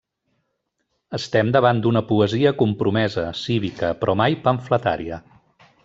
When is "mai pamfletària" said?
4.23-5.23